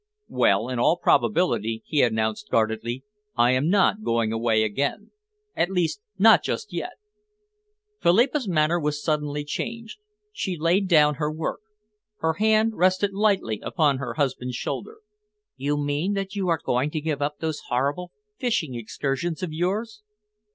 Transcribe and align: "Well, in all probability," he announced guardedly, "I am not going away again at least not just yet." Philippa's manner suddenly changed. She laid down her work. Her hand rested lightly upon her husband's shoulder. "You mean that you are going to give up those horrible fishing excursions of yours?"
"Well, 0.29 0.67
in 0.67 0.79
all 0.79 0.97
probability," 0.97 1.83
he 1.85 2.01
announced 2.01 2.49
guardedly, 2.49 3.03
"I 3.35 3.51
am 3.51 3.69
not 3.69 4.01
going 4.01 4.33
away 4.33 4.63
again 4.63 5.11
at 5.55 5.69
least 5.69 6.01
not 6.17 6.41
just 6.41 6.73
yet." 6.73 6.93
Philippa's 8.01 8.47
manner 8.47 8.81
suddenly 8.89 9.45
changed. 9.45 9.99
She 10.33 10.57
laid 10.57 10.87
down 10.87 11.17
her 11.21 11.31
work. 11.31 11.59
Her 12.17 12.33
hand 12.33 12.75
rested 12.77 13.13
lightly 13.13 13.59
upon 13.61 13.99
her 13.99 14.15
husband's 14.15 14.55
shoulder. 14.55 15.01
"You 15.55 15.77
mean 15.77 16.13
that 16.13 16.35
you 16.35 16.47
are 16.49 16.59
going 16.65 16.89
to 16.89 16.99
give 16.99 17.21
up 17.21 17.37
those 17.37 17.61
horrible 17.69 18.11
fishing 18.39 18.73
excursions 18.73 19.43
of 19.43 19.53
yours?" 19.53 20.01